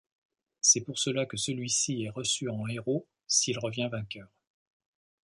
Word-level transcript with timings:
C'est 0.61 0.81
pour 0.81 0.97
cela 0.97 1.27
que 1.27 1.37
celui-ci 1.37 2.01
est 2.05 2.09
reçu 2.09 2.49
en 2.49 2.65
héros 2.67 3.07
s'il 3.27 3.59
revient 3.59 3.87
vainqueur. 3.91 4.29